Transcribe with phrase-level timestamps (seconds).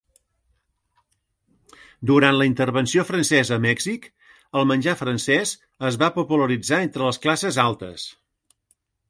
[2.11, 4.09] Durant la intervenció francesa a Mèxic,
[4.63, 5.53] el menjar francès
[5.91, 8.09] es va popularitzar entre les classes altes.